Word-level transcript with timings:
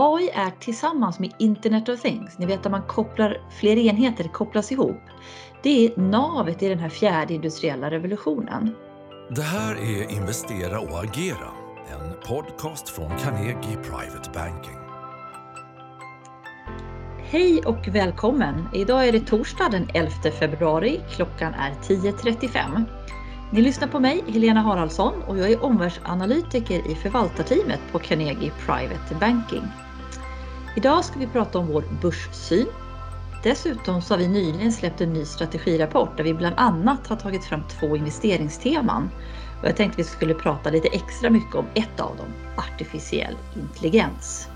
AI 0.00 0.30
är 0.34 0.50
tillsammans 0.50 1.18
med 1.18 1.32
Internet 1.38 1.88
of 1.88 2.00
Things, 2.00 2.38
ni 2.38 2.46
vet 2.46 2.66
att 2.66 2.72
man 2.72 2.82
kopplar 2.82 3.40
fler 3.60 3.76
enheter, 3.76 4.24
kopplas 4.24 4.72
ihop. 4.72 5.00
Det 5.62 5.86
är 5.86 6.00
navet 6.00 6.62
i 6.62 6.68
den 6.68 6.78
här 6.78 6.88
fjärde 6.88 7.34
industriella 7.34 7.90
revolutionen. 7.90 8.74
Det 9.30 9.42
här 9.42 9.74
är 9.74 10.10
Investera 10.10 10.80
och 10.80 11.04
agera, 11.04 11.50
en 11.90 12.28
podcast 12.28 12.88
från 12.88 13.10
Carnegie 13.18 13.76
Private 13.76 14.30
Banking. 14.34 14.78
Hej 17.18 17.62
och 17.66 17.88
välkommen! 17.88 18.68
Idag 18.74 19.08
är 19.08 19.12
det 19.12 19.20
torsdag 19.20 19.68
den 19.70 19.88
11 19.94 20.10
februari. 20.38 21.00
Klockan 21.16 21.54
är 21.54 21.72
10.35. 21.72 22.84
Ni 23.52 23.62
lyssnar 23.62 23.88
på 23.88 24.00
mig, 24.00 24.24
Helena 24.28 24.60
Haraldsson, 24.60 25.22
och 25.22 25.38
jag 25.38 25.50
är 25.50 25.64
omvärldsanalytiker 25.64 26.90
i 26.90 26.94
förvaltarteamet 26.94 27.80
på 27.92 27.98
Carnegie 27.98 28.52
Private 28.66 29.14
Banking. 29.20 29.62
Idag 30.78 31.04
ska 31.04 31.18
vi 31.18 31.26
prata 31.26 31.58
om 31.58 31.66
vår 31.66 31.84
börssyn. 32.02 32.66
Dessutom 33.42 34.02
så 34.02 34.14
har 34.14 34.18
vi 34.18 34.28
nyligen 34.28 34.72
släppt 34.72 35.00
en 35.00 35.12
ny 35.12 35.24
strategirapport 35.24 36.16
där 36.16 36.24
vi 36.24 36.34
bland 36.34 36.54
annat 36.58 37.06
har 37.06 37.16
tagit 37.16 37.44
fram 37.44 37.62
två 37.68 37.96
investeringsteman. 37.96 39.10
Och 39.60 39.68
jag 39.68 39.76
tänkte 39.76 39.96
vi 39.96 40.04
skulle 40.04 40.34
prata 40.34 40.70
lite 40.70 40.88
extra 40.88 41.30
mycket 41.30 41.54
om 41.54 41.66
ett 41.74 42.00
av 42.00 42.16
dem, 42.16 42.26
artificiell 42.56 43.36
intelligens. 43.56 44.48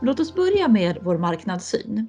Låt 0.00 0.20
oss 0.20 0.34
börja 0.34 0.68
med 0.68 0.98
vår 1.02 1.18
marknadssyn. 1.18 2.08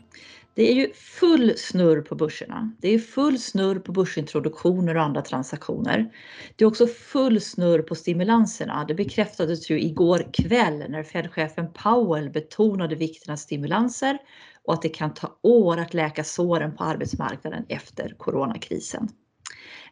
Det 0.54 0.72
är 0.72 0.74
ju 0.74 0.94
full 0.94 1.58
snurr 1.58 2.02
på 2.02 2.16
börserna. 2.16 2.72
Det 2.82 2.90
är 2.90 3.00
full 3.00 3.40
snurr 3.40 3.80
på 3.80 3.92
börsintroduktioner 3.92 4.96
och 4.96 5.04
andra 5.04 5.22
transaktioner. 5.22 6.14
Det 6.56 6.64
är 6.64 6.68
också 6.68 6.88
full 6.88 7.42
snurr 7.42 7.82
på 7.82 7.96
stimulanserna. 7.96 8.86
Det 8.88 8.94
bekräftades 8.94 9.72
ju 9.72 9.82
igår 9.82 10.26
kväll 10.34 10.84
när 10.90 11.04
Fed-chefen 11.04 11.74
Powell 11.74 12.30
betonade 12.30 12.96
vikten 12.96 13.34
av 13.34 13.38
stimulanser 13.38 14.18
och 14.64 14.74
att 14.74 14.82
det 14.82 14.90
kan 14.90 15.14
ta 15.14 15.40
år 15.42 15.78
att 15.78 15.94
läka 15.94 16.24
såren 16.24 16.76
på 16.76 16.84
arbetsmarknaden 16.84 17.66
efter 17.70 18.16
coronakrisen. 18.18 19.10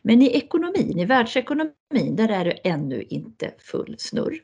Men 0.01 0.21
i 0.21 0.37
ekonomin, 0.37 0.99
i 0.99 1.05
världsekonomin, 1.05 2.15
där 2.15 2.29
är 2.29 2.45
det 2.45 2.51
ännu 2.51 3.03
inte 3.03 3.51
full 3.59 3.95
snurr. 3.99 4.39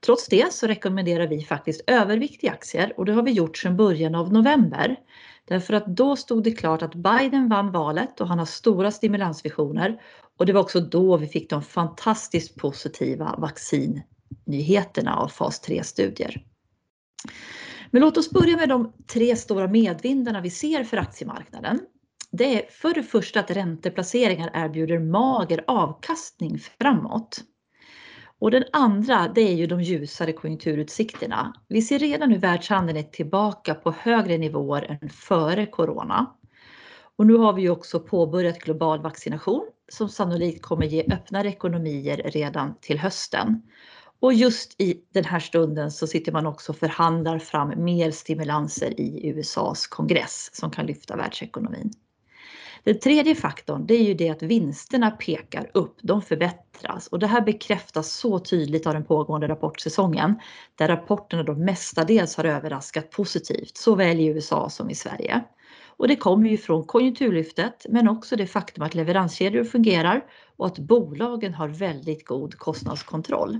Trots 0.00 0.26
det 0.26 0.52
så 0.52 0.66
rekommenderar 0.66 1.26
vi 1.26 1.44
faktiskt 1.44 1.84
övervikt 1.86 2.48
aktier 2.48 2.92
och 2.96 3.04
det 3.04 3.12
har 3.12 3.22
vi 3.22 3.30
gjort 3.30 3.58
sedan 3.58 3.76
början 3.76 4.14
av 4.14 4.32
november. 4.32 4.96
Därför 5.48 5.74
att 5.74 5.86
då 5.86 6.16
stod 6.16 6.44
det 6.44 6.50
klart 6.50 6.82
att 6.82 6.94
Biden 6.94 7.48
vann 7.48 7.72
valet 7.72 8.20
och 8.20 8.28
han 8.28 8.38
har 8.38 8.46
stora 8.46 8.90
stimulansvisioner. 8.90 10.00
Och 10.38 10.46
det 10.46 10.52
var 10.52 10.60
också 10.60 10.80
då 10.80 11.16
vi 11.16 11.26
fick 11.26 11.50
de 11.50 11.62
fantastiskt 11.62 12.56
positiva 12.56 13.34
vaccinnyheterna 13.38 15.16
av 15.16 15.28
fas 15.28 15.68
3-studier. 15.68 16.42
Men 17.90 18.02
låt 18.02 18.16
oss 18.16 18.30
börja 18.30 18.56
med 18.56 18.68
de 18.68 18.92
tre 19.12 19.36
stora 19.36 19.68
medvindarna 19.68 20.40
vi 20.40 20.50
ser 20.50 20.84
för 20.84 20.96
aktiemarknaden. 20.96 21.80
Det 22.30 22.62
är 22.62 22.70
för 22.70 22.94
det 22.94 23.02
första 23.02 23.40
att 23.40 23.50
ränteplaceringar 23.50 24.50
erbjuder 24.54 24.98
mager 24.98 25.64
avkastning 25.66 26.58
framåt. 26.58 27.40
Och 28.40 28.50
den 28.50 28.64
andra, 28.72 29.28
det 29.34 29.40
är 29.40 29.54
ju 29.54 29.66
de 29.66 29.80
ljusare 29.80 30.32
konjunkturutsikterna. 30.32 31.52
Vi 31.68 31.82
ser 31.82 31.98
redan 31.98 32.30
hur 32.30 32.38
världshandeln 32.38 32.98
är 32.98 33.02
tillbaka 33.02 33.74
på 33.74 33.94
högre 33.98 34.38
nivåer 34.38 34.98
än 35.02 35.08
före 35.08 35.66
corona. 35.66 36.34
Och 37.16 37.26
nu 37.26 37.34
har 37.34 37.52
vi 37.52 37.62
ju 37.62 37.70
också 37.70 38.00
påbörjat 38.00 38.58
global 38.58 39.02
vaccination 39.02 39.66
som 39.88 40.08
sannolikt 40.08 40.62
kommer 40.62 40.86
ge 40.86 41.04
öppnare 41.12 41.48
ekonomier 41.48 42.22
redan 42.24 42.74
till 42.80 42.98
hösten. 42.98 43.62
Och 44.20 44.32
just 44.34 44.80
i 44.80 45.02
den 45.14 45.24
här 45.24 45.40
stunden 45.40 45.90
så 45.90 46.06
sitter 46.06 46.32
man 46.32 46.46
också 46.46 46.72
och 46.72 46.78
förhandlar 46.78 47.38
fram 47.38 47.84
mer 47.84 48.10
stimulanser 48.10 49.00
i 49.00 49.28
USAs 49.28 49.86
kongress 49.86 50.50
som 50.52 50.70
kan 50.70 50.86
lyfta 50.86 51.16
världsekonomin. 51.16 51.92
Den 52.88 52.98
tredje 52.98 53.34
faktorn 53.34 53.86
det 53.86 53.94
är 53.94 54.02
ju 54.02 54.14
det 54.14 54.28
att 54.28 54.42
vinsterna 54.42 55.10
pekar 55.10 55.70
upp, 55.74 55.96
de 56.02 56.22
förbättras 56.22 57.06
och 57.06 57.18
det 57.18 57.26
här 57.26 57.40
bekräftas 57.40 58.12
så 58.12 58.38
tydligt 58.38 58.86
av 58.86 58.94
den 58.94 59.04
pågående 59.04 59.48
rapportsäsongen 59.48 60.34
där 60.74 60.88
rapporterna 60.88 61.42
då 61.42 61.54
mestadels 61.54 62.36
har 62.36 62.44
överraskat 62.44 63.10
positivt 63.10 63.76
såväl 63.76 64.20
i 64.20 64.26
USA 64.26 64.70
som 64.70 64.90
i 64.90 64.94
Sverige. 64.94 65.44
Och 65.86 66.08
det 66.08 66.16
kommer 66.16 66.48
ju 66.50 66.56
från 66.56 66.84
konjunkturlyftet 66.84 67.86
men 67.88 68.08
också 68.08 68.36
det 68.36 68.46
faktum 68.46 68.84
att 68.84 68.94
leveranskedjor 68.94 69.64
fungerar 69.64 70.24
och 70.56 70.66
att 70.66 70.78
bolagen 70.78 71.54
har 71.54 71.68
väldigt 71.68 72.24
god 72.24 72.58
kostnadskontroll. 72.58 73.58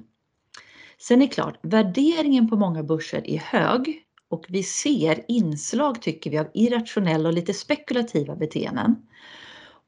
Sen 0.99 1.23
är 1.23 1.27
det 1.27 1.33
klart, 1.33 1.59
värderingen 1.63 2.49
på 2.51 2.57
många 2.57 2.83
börser 2.83 3.31
är 3.31 3.39
hög 3.39 4.03
och 4.29 4.47
vi 4.49 4.63
ser 4.63 5.25
inslag 5.29 6.03
tycker 6.03 6.31
vi 6.31 6.39
av 6.39 6.51
irrationella 6.55 7.29
och 7.29 7.35
lite 7.35 7.55
spekulativa 7.55 8.37
beteenden. 8.37 8.97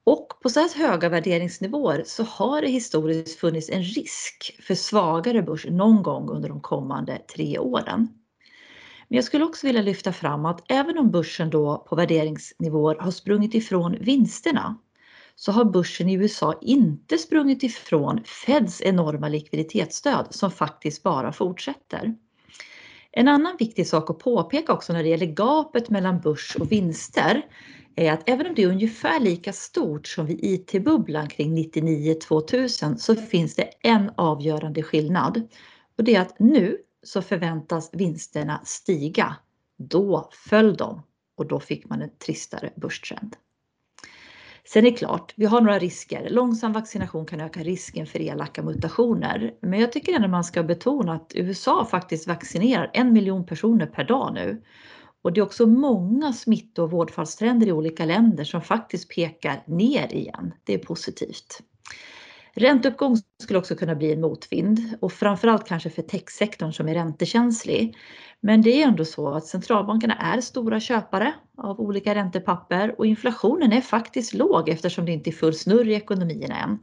Och 0.05 0.29
på 0.43 0.49
så 0.49 0.61
här 0.61 0.75
höga 0.77 1.09
värderingsnivåer 1.09 2.03
så 2.07 2.23
har 2.23 2.63
det 2.63 2.69
historiskt 2.69 3.41
funnits 3.41 3.71
en 3.71 3.83
risk 3.83 4.57
för 4.63 4.75
svagare 4.75 5.43
börs 5.43 5.67
någon 5.67 6.03
gång 6.03 6.29
under 6.29 6.49
de 6.49 6.61
kommande 6.61 7.19
tre 7.35 7.59
åren. 7.59 8.09
Men 9.09 9.17
jag 9.17 9.25
skulle 9.25 9.45
också 9.45 9.67
vilja 9.67 9.83
lyfta 9.83 10.13
fram 10.13 10.47
att 10.47 10.65
även 10.69 10.99
om 10.99 11.11
börsen 11.11 11.51
då 11.51 11.87
på 11.89 11.97
värderingsnivåer 11.97 12.97
har 13.01 13.11
sprungit 13.11 13.55
ifrån 13.55 13.97
vinsterna 14.01 14.79
så 15.35 15.53
har 15.53 15.65
börsen 15.65 16.09
i 16.09 16.15
USA 16.15 16.59
inte 16.63 17.19
sprungit 17.19 17.63
ifrån 17.63 18.25
Feds 18.25 18.83
enorma 18.83 19.29
likviditetsstöd 19.29 20.27
som 20.31 20.51
faktiskt 20.51 21.03
bara 21.03 21.33
fortsätter. 21.33 22.15
En 23.13 23.29
annan 23.29 23.57
viktig 23.59 23.87
sak 23.87 24.11
att 24.11 24.19
påpeka 24.19 24.73
också 24.73 24.93
när 24.93 25.03
det 25.03 25.09
gäller 25.09 25.27
gapet 25.27 25.91
mellan 25.91 26.21
börs 26.21 26.57
och 26.61 26.73
vinster 26.73 27.43
är 27.97 28.13
att 28.13 28.29
även 28.29 28.47
om 28.47 28.55
det 28.55 28.63
är 28.63 28.69
ungefär 28.69 29.21
lika 29.21 29.53
stort 29.53 30.07
som 30.07 30.27
vid 30.27 30.39
IT-bubblan 30.45 31.29
kring 31.29 31.59
99-2000 31.59 32.97
så 32.97 33.15
finns 33.15 33.55
det 33.55 33.71
en 33.83 34.11
avgörande 34.17 34.83
skillnad. 34.83 35.49
Och 35.99 36.05
det 36.05 36.15
är 36.15 36.21
att 36.21 36.39
nu 36.39 36.79
så 37.03 37.23
förväntas 37.23 37.91
vinsterna 37.93 38.61
stiga. 38.65 39.37
Då 39.79 40.29
föll 40.33 40.77
de 40.77 41.03
och 41.37 41.47
då 41.47 41.61
fick 41.61 41.89
man 41.89 42.03
en 42.03 42.17
tristare 42.19 42.73
börstrend. 42.77 43.37
Sen 44.65 44.87
är 44.87 44.91
det 44.91 44.97
klart, 44.97 45.33
vi 45.37 45.47
har 45.47 45.61
några 45.61 45.79
risker. 45.79 46.31
Långsam 46.31 46.73
vaccination 46.73 47.27
kan 47.27 47.41
öka 47.41 47.61
risken 47.61 48.07
för 48.07 48.21
elaka 48.21 48.63
mutationer. 48.63 49.55
Men 49.63 49.81
jag 49.81 49.93
tycker 49.93 50.13
ändå 50.13 50.29
man 50.29 50.45
ska 50.45 50.63
betona 50.63 51.13
att 51.13 51.33
USA 51.35 51.85
faktiskt 51.85 52.27
vaccinerar 52.27 52.91
en 52.95 53.13
miljon 53.13 53.47
personer 53.47 53.87
per 53.87 54.05
dag 54.05 54.35
nu. 54.35 54.63
Och 55.23 55.33
det 55.33 55.41
är 55.41 55.43
också 55.43 55.67
många 55.67 56.33
smitto 56.33 56.83
och 56.83 56.91
vårdfallstrender 56.91 57.67
i 57.67 57.73
olika 57.73 58.05
länder 58.05 58.45
som 58.45 58.63
faktiskt 58.63 59.15
pekar 59.15 59.63
ner 59.67 60.15
igen. 60.15 60.55
Det 60.65 60.75
är 60.75 60.79
positivt. 60.79 61.61
Ränteuppgång 62.55 63.17
skulle 63.43 63.59
också 63.59 63.75
kunna 63.75 63.95
bli 63.95 64.13
en 64.13 64.21
motvind 64.21 64.79
och 65.01 65.13
framförallt 65.13 65.69
kanske 65.69 65.91
för 65.91 66.03
techsektorn 66.03 66.73
som 66.73 66.89
är 66.89 66.95
räntekänslig. 66.95 67.97
Men 68.41 68.63
det 68.63 68.83
är 68.83 68.87
ändå 68.89 69.05
så 69.05 69.29
att 69.29 69.47
centralbankerna 69.47 70.15
är 70.15 70.41
stora 70.41 70.81
köpare 70.81 71.35
av 71.59 71.81
olika 71.81 72.15
räntepapper 72.15 72.95
och 72.99 73.07
inflationen 73.07 73.73
är 73.73 73.81
faktiskt 73.81 74.35
låg 74.35 74.69
eftersom 74.69 75.05
det 75.05 75.13
inte 75.13 75.31
är 75.31 75.33
full 75.33 75.55
snurr 75.55 75.89
i 75.89 75.95
ekonomierna 75.95 76.59
än. 76.59 76.79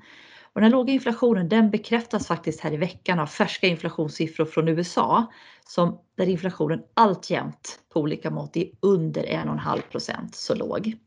Och 0.54 0.62
den 0.62 0.72
låga 0.72 0.94
inflationen 0.94 1.50
den 1.50 1.72
bekräftas 1.72 2.28
faktiskt 2.28 2.60
här 2.60 2.74
i 2.74 2.78
veckan 2.78 3.20
av 3.20 3.28
färska 3.28 3.68
inflationssiffror 3.68 4.46
från 4.46 4.68
USA 4.68 5.32
som 5.68 6.00
där 6.18 6.30
inflationen 6.30 6.80
alltjämt 6.94 7.80
på 7.94 8.00
olika 8.00 8.32
mått 8.32 8.58
är 8.58 8.70
under 8.82 9.24
1,5% 9.24 10.14
så 10.34 10.56
låg. 10.56 10.98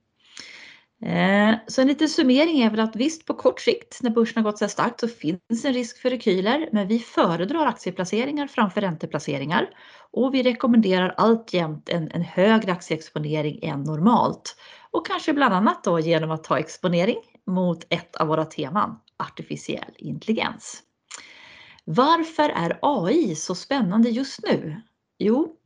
Eh, 1.02 1.54
så 1.66 1.80
en 1.80 1.88
liten 1.88 2.08
summering 2.08 2.60
är 2.60 2.70
väl 2.70 2.80
att 2.80 2.96
visst 2.96 3.26
på 3.26 3.34
kort 3.34 3.60
sikt 3.60 3.98
när 4.02 4.10
börsen 4.10 4.44
har 4.44 4.50
gått 4.50 4.58
så 4.58 4.64
här 4.64 4.70
starkt 4.70 5.00
så 5.00 5.08
finns 5.08 5.64
en 5.64 5.72
risk 5.72 6.02
för 6.02 6.10
rekyler 6.10 6.68
men 6.72 6.88
vi 6.88 6.98
föredrar 6.98 7.66
aktieplaceringar 7.66 8.46
framför 8.46 8.80
ränteplaceringar 8.80 9.70
och 10.12 10.34
vi 10.34 10.42
rekommenderar 10.42 11.14
alltjämt 11.16 11.88
en, 11.88 12.10
en 12.10 12.22
högre 12.22 12.72
aktieexponering 12.72 13.58
än 13.62 13.82
normalt 13.82 14.56
och 14.90 15.06
kanske 15.06 15.32
bland 15.32 15.54
annat 15.54 15.84
då 15.84 16.00
genom 16.00 16.30
att 16.30 16.44
ta 16.44 16.58
exponering 16.58 17.18
mot 17.46 17.86
ett 17.90 18.16
av 18.16 18.28
våra 18.28 18.44
teman, 18.44 18.98
artificiell 19.16 19.92
intelligens. 19.96 20.82
Varför 21.84 22.48
är 22.48 22.78
AI 22.82 23.34
så 23.34 23.54
spännande 23.54 24.08
just 24.08 24.42
nu? 24.42 24.80
Jo, 25.18 25.56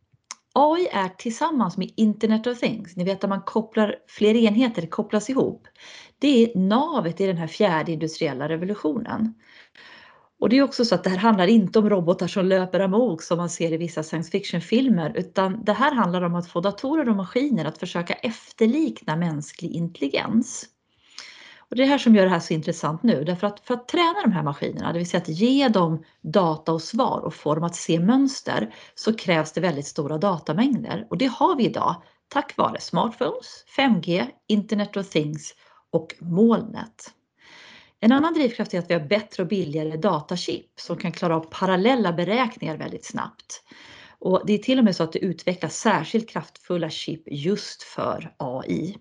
AI 0.56 0.88
är 0.92 1.08
tillsammans 1.08 1.76
med 1.76 1.90
Internet 1.96 2.46
of 2.46 2.60
Things, 2.60 2.96
ni 2.96 3.04
vet 3.04 3.24
att 3.24 3.30
man 3.30 3.42
kopplar 3.42 3.96
fler 4.08 4.34
enheter, 4.34 4.86
kopplas 4.86 5.30
ihop. 5.30 5.66
Det 6.18 6.44
är 6.44 6.58
navet 6.58 7.20
i 7.20 7.26
den 7.26 7.36
här 7.36 7.46
fjärde 7.46 7.92
industriella 7.92 8.48
revolutionen. 8.48 9.34
Och 10.40 10.48
det 10.48 10.58
är 10.58 10.62
också 10.62 10.84
så 10.84 10.94
att 10.94 11.04
det 11.04 11.10
här 11.10 11.16
handlar 11.16 11.46
inte 11.46 11.78
om 11.78 11.90
robotar 11.90 12.26
som 12.26 12.46
löper 12.46 12.80
amok 12.80 13.22
som 13.22 13.38
man 13.38 13.50
ser 13.50 13.72
i 13.72 13.76
vissa 13.76 14.02
science 14.02 14.30
fiction-filmer 14.30 15.12
utan 15.16 15.64
det 15.64 15.72
här 15.72 15.94
handlar 15.94 16.22
om 16.22 16.34
att 16.34 16.48
få 16.48 16.60
datorer 16.60 17.08
och 17.08 17.16
maskiner 17.16 17.64
att 17.64 17.78
försöka 17.78 18.14
efterlikna 18.14 19.16
mänsklig 19.16 19.70
intelligens. 19.70 20.73
Och 21.68 21.76
det 21.76 21.82
är 21.82 21.86
det 21.86 21.90
här 21.90 21.98
som 21.98 22.14
gör 22.14 22.24
det 22.24 22.30
här 22.30 22.40
så 22.40 22.54
intressant 22.54 23.02
nu, 23.02 23.24
därför 23.24 23.46
att 23.46 23.60
för 23.60 23.74
att 23.74 23.88
träna 23.88 24.22
de 24.24 24.32
här 24.32 24.42
maskinerna, 24.42 24.92
det 24.92 24.98
vill 24.98 25.08
säga 25.08 25.22
att 25.22 25.28
ge 25.28 25.68
dem 25.68 26.04
data 26.22 26.72
och 26.72 26.82
svar 26.82 27.20
och 27.20 27.34
få 27.34 27.54
dem 27.54 27.64
att 27.64 27.76
se 27.76 28.00
mönster, 28.00 28.74
så 28.94 29.16
krävs 29.16 29.52
det 29.52 29.60
väldigt 29.60 29.86
stora 29.86 30.18
datamängder. 30.18 31.06
Och 31.10 31.18
det 31.18 31.26
har 31.26 31.56
vi 31.56 31.64
idag 31.64 32.02
tack 32.28 32.56
vare 32.56 32.80
smartphones, 32.80 33.64
5G, 33.76 34.26
Internet 34.48 34.96
of 34.96 35.10
Things 35.10 35.54
och 35.90 36.14
molnet. 36.20 37.10
En 38.00 38.12
annan 38.12 38.34
drivkraft 38.34 38.74
är 38.74 38.78
att 38.78 38.90
vi 38.90 38.94
har 38.94 39.06
bättre 39.06 39.42
och 39.42 39.48
billigare 39.48 39.96
datachip 39.96 40.80
som 40.80 40.96
kan 40.96 41.12
klara 41.12 41.36
av 41.36 41.40
parallella 41.40 42.12
beräkningar 42.12 42.76
väldigt 42.76 43.04
snabbt. 43.04 43.62
Och 44.18 44.42
det 44.46 44.52
är 44.52 44.58
till 44.58 44.78
och 44.78 44.84
med 44.84 44.96
så 44.96 45.02
att 45.02 45.12
det 45.12 45.18
utvecklas 45.18 45.76
särskilt 45.76 46.28
kraftfulla 46.28 46.90
chip 46.90 47.22
just 47.26 47.82
för 47.82 48.34
AI. 48.36 48.96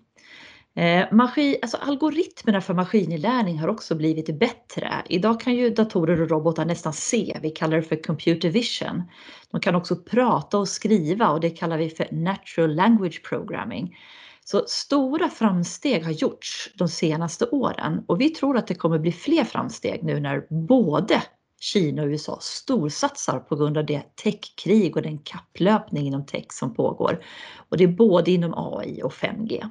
Eh, 0.76 1.12
maskin, 1.12 1.56
alltså 1.62 1.76
algoritmerna 1.76 2.60
för 2.60 2.74
maskininlärning 2.74 3.58
har 3.58 3.68
också 3.68 3.94
blivit 3.94 4.38
bättre. 4.38 5.02
Idag 5.08 5.40
kan 5.40 5.54
ju 5.54 5.70
datorer 5.70 6.22
och 6.22 6.30
robotar 6.30 6.64
nästan 6.64 6.92
se, 6.92 7.38
vi 7.42 7.50
kallar 7.50 7.76
det 7.76 7.82
för 7.82 8.02
computer 8.02 8.50
vision. 8.50 9.02
De 9.50 9.60
kan 9.60 9.74
också 9.74 9.96
prata 9.96 10.58
och 10.58 10.68
skriva 10.68 11.30
och 11.30 11.40
det 11.40 11.50
kallar 11.50 11.78
vi 11.78 11.90
för 11.90 12.08
natural 12.12 12.74
language 12.74 13.22
programming. 13.28 13.96
Så 14.44 14.64
stora 14.66 15.28
framsteg 15.28 16.04
har 16.04 16.12
gjorts 16.12 16.70
de 16.74 16.88
senaste 16.88 17.46
åren 17.46 18.04
och 18.06 18.20
vi 18.20 18.30
tror 18.30 18.56
att 18.56 18.66
det 18.66 18.74
kommer 18.74 18.98
bli 18.98 19.12
fler 19.12 19.44
framsteg 19.44 20.02
nu 20.02 20.20
när 20.20 20.66
både 20.66 21.22
Kina 21.60 22.02
och 22.02 22.08
USA 22.08 22.38
storsatsar 22.40 23.38
på 23.38 23.56
grund 23.56 23.78
av 23.78 23.86
det 23.86 24.16
techkrig 24.22 24.96
och 24.96 25.02
den 25.02 25.18
kapplöpning 25.18 26.06
inom 26.06 26.26
tech 26.26 26.46
som 26.52 26.74
pågår. 26.74 27.24
Och 27.68 27.76
det 27.76 27.84
är 27.84 27.88
både 27.88 28.30
inom 28.30 28.54
AI 28.56 29.02
och 29.02 29.12
5G. 29.12 29.70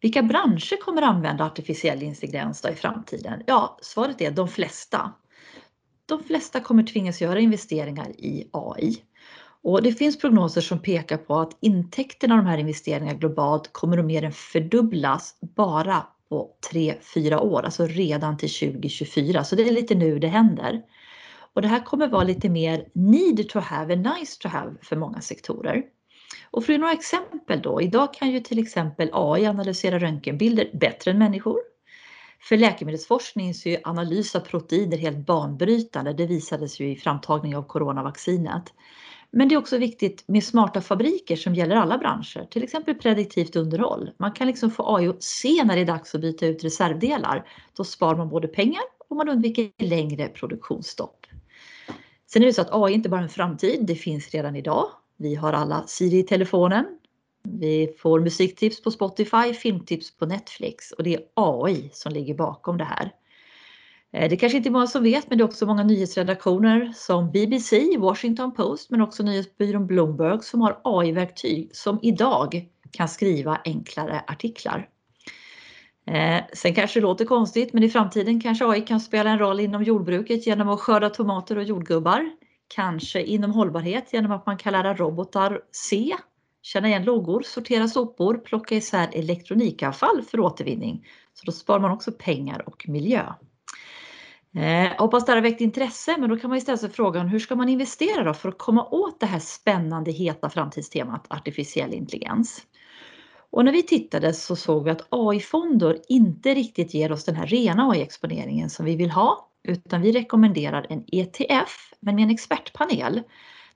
Vilka 0.00 0.22
branscher 0.22 0.80
kommer 0.84 1.02
använda 1.02 1.44
artificiell 1.44 2.02
intelligens 2.02 2.64
i 2.64 2.74
framtiden? 2.74 3.42
Ja, 3.46 3.78
svaret 3.82 4.20
är 4.20 4.30
de 4.30 4.48
flesta. 4.48 5.12
De 6.06 6.24
flesta 6.24 6.60
kommer 6.60 6.82
tvingas 6.82 7.20
göra 7.20 7.40
investeringar 7.40 8.10
i 8.10 8.48
AI. 8.52 9.02
Och 9.62 9.82
det 9.82 9.92
finns 9.92 10.18
prognoser 10.18 10.60
som 10.60 10.78
pekar 10.78 11.16
på 11.16 11.38
att 11.38 11.56
intäkterna 11.60 12.34
av 12.34 12.44
de 12.44 12.46
här 12.50 12.58
investeringarna 12.58 13.18
globalt 13.18 13.72
kommer 13.72 13.98
att 13.98 14.04
mer 14.04 14.22
än 14.22 14.32
fördubblas 14.32 15.36
bara 15.40 16.06
på 16.28 16.50
3-4 16.72 17.38
år, 17.40 17.62
alltså 17.62 17.86
redan 17.86 18.36
till 18.36 18.50
2024. 18.50 19.44
Så 19.44 19.56
det 19.56 19.68
är 19.68 19.72
lite 19.72 19.94
nu 19.94 20.18
det 20.18 20.28
händer. 20.28 20.82
Och 21.54 21.62
det 21.62 21.68
här 21.68 21.84
kommer 21.84 22.08
vara 22.08 22.24
lite 22.24 22.48
mer 22.48 22.88
need 22.92 23.48
to 23.48 23.58
have 23.58 23.94
än 23.94 24.02
nice 24.02 24.40
to 24.40 24.48
have 24.48 24.74
för 24.82 24.96
många 24.96 25.20
sektorer. 25.20 25.82
Och 26.56 26.64
för 26.64 26.78
några 26.78 26.92
exempel 26.92 27.62
då, 27.62 27.82
idag 27.82 28.14
kan 28.14 28.30
ju 28.30 28.40
till 28.40 28.58
exempel 28.58 29.10
AI 29.12 29.46
analysera 29.46 29.98
röntgenbilder 29.98 30.70
bättre 30.72 31.10
än 31.10 31.18
människor. 31.18 31.58
För 32.40 32.56
läkemedelsforskning 32.56 33.54
så 33.54 33.68
är 33.68 33.80
analys 33.84 34.34
av 34.34 34.40
proteiner 34.40 34.96
helt 34.96 35.26
banbrytande. 35.26 36.12
Det 36.12 36.26
visades 36.26 36.80
ju 36.80 36.90
i 36.90 36.96
framtagning 36.96 37.56
av 37.56 37.62
coronavaccinet. 37.62 38.62
Men 39.30 39.48
det 39.48 39.54
är 39.54 39.58
också 39.58 39.78
viktigt 39.78 40.24
med 40.28 40.44
smarta 40.44 40.80
fabriker 40.80 41.36
som 41.36 41.54
gäller 41.54 41.76
alla 41.76 41.98
branscher, 41.98 42.46
till 42.50 42.62
exempel 42.62 42.94
prediktivt 42.94 43.56
underhåll. 43.56 44.10
Man 44.18 44.32
kan 44.32 44.46
liksom 44.46 44.70
få 44.70 44.96
AI 44.96 45.08
att 45.08 45.22
se 45.22 45.64
när 45.64 45.76
det 45.76 45.82
är 45.82 45.86
dags 45.86 46.14
att 46.14 46.20
byta 46.20 46.46
ut 46.46 46.64
reservdelar. 46.64 47.48
Då 47.76 47.84
sparar 47.84 48.16
man 48.16 48.28
både 48.28 48.48
pengar 48.48 48.82
och 49.08 49.16
man 49.16 49.28
undviker 49.28 49.70
längre 49.78 50.28
produktionsstopp. 50.28 51.26
Sen 52.26 52.42
är 52.42 52.46
det 52.46 52.52
så 52.52 52.60
att 52.60 52.74
AI 52.74 52.92
inte 52.92 53.08
bara 53.08 53.20
är 53.20 53.24
en 53.24 53.28
framtid, 53.28 53.86
det 53.86 53.94
finns 53.94 54.30
redan 54.30 54.56
idag. 54.56 54.86
Vi 55.16 55.34
har 55.34 55.52
alla 55.52 55.86
Siri 55.86 56.18
i 56.18 56.22
telefonen. 56.22 56.84
Vi 57.42 57.94
får 57.98 58.20
musiktips 58.20 58.82
på 58.82 58.90
Spotify, 58.90 59.54
filmtips 59.54 60.16
på 60.16 60.26
Netflix 60.26 60.92
och 60.92 61.04
det 61.04 61.14
är 61.14 61.20
AI 61.34 61.90
som 61.92 62.12
ligger 62.12 62.34
bakom 62.34 62.78
det 62.78 62.84
här. 62.84 63.12
Eh, 64.12 64.30
det 64.30 64.36
kanske 64.36 64.56
inte 64.56 64.68
är 64.68 64.70
många 64.70 64.86
som 64.86 65.02
vet, 65.02 65.28
men 65.30 65.38
det 65.38 65.42
är 65.42 65.46
också 65.46 65.66
många 65.66 65.84
nyhetsredaktioner 65.84 66.92
som 66.96 67.32
BBC, 67.32 67.96
Washington 67.98 68.54
Post, 68.54 68.90
men 68.90 69.00
också 69.00 69.22
nyhetsbyrån 69.22 69.86
Bloomberg 69.86 70.42
som 70.42 70.60
har 70.60 70.80
AI-verktyg 70.84 71.70
som 71.72 71.98
idag 72.02 72.68
kan 72.90 73.08
skriva 73.08 73.60
enklare 73.64 74.24
artiklar. 74.26 74.88
Eh, 76.06 76.40
sen 76.52 76.74
kanske 76.74 77.00
det 77.00 77.02
låter 77.02 77.24
konstigt, 77.24 77.72
men 77.72 77.82
i 77.82 77.88
framtiden 77.88 78.40
kanske 78.40 78.66
AI 78.66 78.80
kan 78.80 79.00
spela 79.00 79.30
en 79.30 79.38
roll 79.38 79.60
inom 79.60 79.82
jordbruket 79.82 80.46
genom 80.46 80.68
att 80.68 80.80
skörda 80.80 81.10
tomater 81.10 81.58
och 81.58 81.64
jordgubbar. 81.64 82.30
Kanske 82.68 83.22
inom 83.22 83.50
hållbarhet 83.50 84.12
genom 84.12 84.32
att 84.32 84.46
man 84.46 84.56
kan 84.56 84.72
lära 84.72 84.94
robotar 84.94 85.60
se, 85.72 86.16
känna 86.62 86.88
igen 86.88 87.04
loggor, 87.04 87.42
sortera 87.42 87.88
sopor, 87.88 88.38
plocka 88.38 88.74
isär 88.74 89.08
elektronikavfall 89.12 90.22
för 90.22 90.40
återvinning. 90.40 91.06
Så 91.34 91.46
då 91.46 91.52
sparar 91.52 91.80
man 91.80 91.90
också 91.90 92.12
pengar 92.12 92.68
och 92.68 92.88
miljö. 92.88 93.32
Eh, 94.56 94.98
hoppas 94.98 95.26
det 95.26 95.32
här 95.32 95.36
har 95.36 95.42
väckt 95.42 95.60
intresse, 95.60 96.16
men 96.18 96.30
då 96.30 96.36
kan 96.36 96.50
man 96.50 96.56
ju 96.56 96.60
ställa 96.60 96.78
sig 96.78 96.90
frågan 96.90 97.28
hur 97.28 97.38
ska 97.38 97.54
man 97.54 97.68
investera 97.68 98.24
då 98.24 98.34
för 98.34 98.48
att 98.48 98.58
komma 98.58 98.84
åt 98.84 99.20
det 99.20 99.26
här 99.26 99.38
spännande 99.38 100.10
heta 100.10 100.50
framtidstemat 100.50 101.26
artificiell 101.28 101.94
intelligens? 101.94 102.62
Och 103.50 103.64
när 103.64 103.72
vi 103.72 103.82
tittade 103.82 104.32
så 104.32 104.56
såg 104.56 104.84
vi 104.84 104.90
att 104.90 105.06
AI-fonder 105.10 105.98
inte 106.08 106.54
riktigt 106.54 106.94
ger 106.94 107.12
oss 107.12 107.24
den 107.24 107.34
här 107.34 107.46
rena 107.46 107.90
AI-exponeringen 107.90 108.70
som 108.70 108.86
vi 108.86 108.96
vill 108.96 109.10
ha, 109.10 109.45
utan 109.66 110.02
vi 110.02 110.12
rekommenderar 110.12 110.86
en 110.88 111.04
ETF, 111.12 111.92
men 112.00 112.14
med 112.14 112.24
en 112.24 112.30
expertpanel 112.30 113.22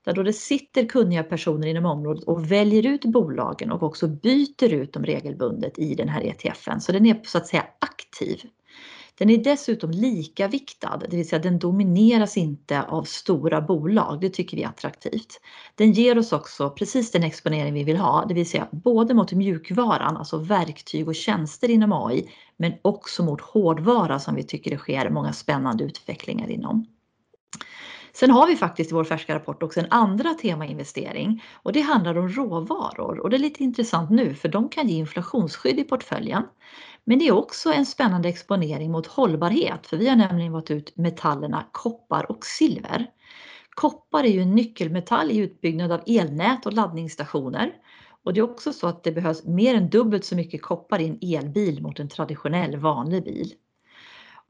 där 0.03 0.13
då 0.13 0.23
det 0.23 0.33
sitter 0.33 0.85
kunniga 0.85 1.23
personer 1.23 1.67
inom 1.67 1.85
området 1.85 2.23
och 2.23 2.51
väljer 2.51 2.85
ut 2.85 3.05
bolagen 3.05 3.71
och 3.71 3.83
också 3.83 4.07
byter 4.07 4.73
ut 4.73 4.93
dem 4.93 5.05
regelbundet 5.05 5.79
i 5.79 5.95
den 5.95 6.09
här 6.09 6.21
ETFen. 6.21 6.81
Så 6.81 6.91
den 6.91 7.05
är 7.05 7.19
så 7.23 7.37
att 7.37 7.47
säga 7.47 7.65
aktiv. 7.79 8.41
Den 9.21 9.29
är 9.29 9.37
dessutom 9.37 9.91
lika 9.91 10.47
viktad, 10.47 10.97
det 11.09 11.17
vill 11.17 11.29
säga 11.29 11.41
den 11.41 11.59
domineras 11.59 12.37
inte 12.37 12.83
av 12.83 13.03
stora 13.03 13.61
bolag. 13.61 14.21
Det 14.21 14.29
tycker 14.29 14.57
vi 14.57 14.63
är 14.63 14.67
attraktivt. 14.67 15.41
Den 15.75 15.91
ger 15.91 16.17
oss 16.17 16.33
också 16.33 16.69
precis 16.69 17.11
den 17.11 17.23
exponering 17.23 17.73
vi 17.73 17.83
vill 17.83 17.97
ha, 17.97 18.25
det 18.25 18.33
vill 18.33 18.49
säga 18.49 18.67
både 18.71 19.13
mot 19.13 19.31
mjukvaran, 19.31 20.17
alltså 20.17 20.37
verktyg 20.37 21.07
och 21.07 21.15
tjänster 21.15 21.69
inom 21.69 21.93
AI, 21.93 22.29
men 22.57 22.73
också 22.81 23.23
mot 23.23 23.41
hårdvara 23.41 24.19
som 24.19 24.35
vi 24.35 24.43
tycker 24.43 24.71
det 24.71 24.77
sker 24.77 25.09
många 25.09 25.33
spännande 25.33 25.83
utvecklingar 25.83 26.49
inom. 26.49 26.85
Sen 28.13 28.31
har 28.31 28.47
vi 28.47 28.55
faktiskt 28.55 28.91
i 28.91 28.93
vår 28.93 29.03
färska 29.03 29.35
rapport 29.35 29.63
också 29.63 29.79
en 29.79 29.85
andra 29.89 30.33
temainvestering 30.33 31.43
och 31.63 31.73
det 31.73 31.81
handlar 31.81 32.17
om 32.17 32.29
råvaror 32.29 33.19
och 33.19 33.29
det 33.29 33.37
är 33.37 33.39
lite 33.39 33.63
intressant 33.63 34.09
nu 34.09 34.35
för 34.35 34.49
de 34.49 34.69
kan 34.69 34.87
ge 34.87 34.97
inflationsskydd 34.97 35.79
i 35.79 35.83
portföljen. 35.83 36.43
Men 37.03 37.19
det 37.19 37.27
är 37.27 37.31
också 37.31 37.73
en 37.73 37.85
spännande 37.85 38.29
exponering 38.29 38.91
mot 38.91 39.07
hållbarhet 39.07 39.87
för 39.87 39.97
vi 39.97 40.09
har 40.09 40.15
nämligen 40.15 40.51
valt 40.51 40.71
ut 40.71 40.97
metallerna 40.97 41.65
koppar 41.71 42.31
och 42.31 42.45
silver. 42.45 43.07
Koppar 43.69 44.23
är 44.23 44.29
ju 44.29 44.41
en 44.41 44.55
nyckelmetall 44.55 45.31
i 45.31 45.37
utbyggnad 45.37 45.91
av 45.91 46.01
elnät 46.07 46.65
och 46.65 46.73
laddningsstationer. 46.73 47.71
Och 48.23 48.33
det 48.33 48.39
är 48.39 48.51
också 48.51 48.73
så 48.73 48.87
att 48.87 49.03
det 49.03 49.11
behövs 49.11 49.45
mer 49.45 49.75
än 49.75 49.89
dubbelt 49.89 50.25
så 50.25 50.35
mycket 50.35 50.61
koppar 50.61 50.99
i 51.01 51.07
en 51.07 51.19
elbil 51.37 51.81
mot 51.81 51.99
en 51.99 52.09
traditionell 52.09 52.77
vanlig 52.77 53.23
bil. 53.23 53.53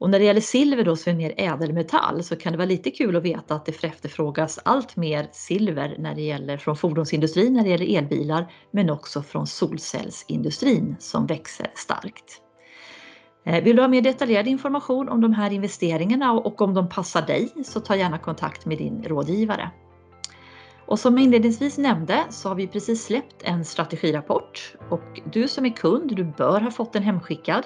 Och 0.02 0.10
när 0.10 0.18
det 0.18 0.24
gäller 0.24 0.40
silver 0.40 0.84
då 0.84 0.96
som 0.96 1.12
är 1.12 1.16
mer 1.16 1.34
ädelmetall 1.36 2.22
så 2.22 2.36
kan 2.36 2.52
det 2.52 2.58
vara 2.58 2.68
lite 2.68 2.90
kul 2.90 3.16
att 3.16 3.22
veta 3.22 3.54
att 3.54 3.66
det 3.66 3.84
efterfrågas 3.84 4.58
allt 4.64 4.96
mer 4.96 5.28
silver 5.32 5.96
när 5.98 6.14
det 6.14 6.22
gäller 6.22 6.56
från 6.56 6.76
fordonsindustrin 6.76 7.52
när 7.52 7.62
det 7.62 7.68
gäller 7.68 7.98
elbilar 7.98 8.52
men 8.70 8.90
också 8.90 9.22
från 9.22 9.46
solcellsindustrin 9.46 10.96
som 10.98 11.26
växer 11.26 11.66
starkt. 11.74 12.40
Eh, 13.44 13.64
vill 13.64 13.76
du 13.76 13.82
ha 13.82 13.88
mer 13.88 14.02
detaljerad 14.02 14.46
information 14.46 15.08
om 15.08 15.20
de 15.20 15.32
här 15.32 15.52
investeringarna 15.52 16.32
och 16.32 16.62
om 16.62 16.74
de 16.74 16.88
passar 16.88 17.22
dig 17.22 17.48
så 17.64 17.80
ta 17.80 17.96
gärna 17.96 18.18
kontakt 18.18 18.66
med 18.66 18.78
din 18.78 19.02
rådgivare. 19.02 19.70
Och 20.86 20.98
som 20.98 21.16
jag 21.16 21.24
inledningsvis 21.24 21.78
nämnde 21.78 22.24
så 22.30 22.48
har 22.48 22.54
vi 22.54 22.66
precis 22.66 23.04
släppt 23.04 23.42
en 23.42 23.64
strategirapport 23.64 24.74
och 24.88 25.20
du 25.32 25.48
som 25.48 25.66
är 25.66 25.70
kund, 25.70 26.16
du 26.16 26.24
bör 26.24 26.60
ha 26.60 26.70
fått 26.70 26.92
den 26.92 27.02
hemskickad. 27.02 27.64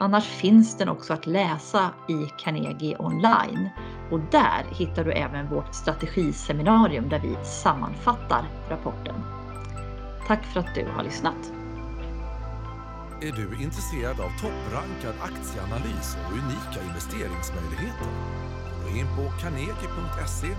Annars 0.00 0.24
finns 0.24 0.76
den 0.76 0.88
också 0.88 1.12
att 1.12 1.26
läsa 1.26 1.90
i 2.08 2.26
Carnegie 2.38 2.96
online 2.98 3.68
och 4.10 4.20
där 4.30 4.64
hittar 4.70 5.04
du 5.04 5.12
även 5.12 5.48
vårt 5.48 5.74
strategiseminarium 5.74 7.08
där 7.08 7.18
vi 7.18 7.36
sammanfattar 7.44 8.48
rapporten. 8.68 9.14
Tack 10.26 10.44
för 10.44 10.60
att 10.60 10.74
du 10.74 10.86
har 10.96 11.04
lyssnat! 11.04 11.52
Är 13.20 13.32
du 13.32 13.62
intresserad 13.62 14.20
av 14.20 14.30
topprankad 14.40 15.14
aktieanalys 15.22 16.16
och 16.26 16.32
unika 16.32 16.88
investeringsmöjligheter? 16.88 18.08
Gå 18.84 18.96
in 18.96 19.06
på 19.16 19.40
carnegie.se 19.40 20.54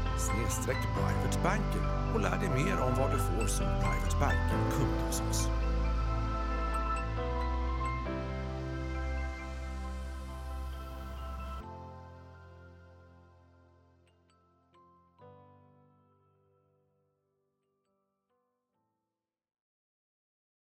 privatebanker 0.66 2.14
och 2.14 2.22
lär 2.22 2.38
dig 2.38 2.50
mer 2.64 2.82
om 2.82 2.94
vad 3.00 3.12
du 3.12 3.18
får 3.18 3.48
som 3.48 3.66
private 3.66 4.18
banker-kund 4.20 5.08
hos 5.08 5.22
oss. 5.30 5.69